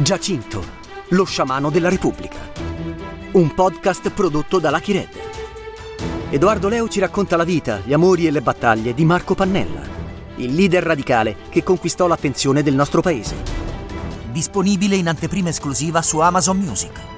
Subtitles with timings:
[0.00, 0.64] Giacinto,
[1.08, 2.38] lo sciamano della Repubblica.
[3.32, 5.08] Un podcast prodotto da Lucky Red.
[6.30, 9.80] Edoardo Leo ci racconta la vita, gli amori e le battaglie di Marco Pannella,
[10.36, 13.34] il leader radicale che conquistò l'attenzione del nostro paese.
[14.30, 17.17] Disponibile in anteprima esclusiva su Amazon Music.